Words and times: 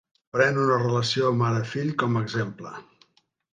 Pren 0.37 0.55
una 0.61 0.77
relació 0.83 1.29
mare-fill 1.43 1.93
com 2.05 2.17
a 2.19 2.25
exemple. 2.27 2.75